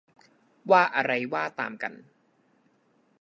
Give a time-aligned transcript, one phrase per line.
[0.71, 1.93] ว่าอะไรว่าตามกัน